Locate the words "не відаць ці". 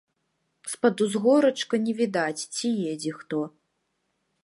1.85-2.75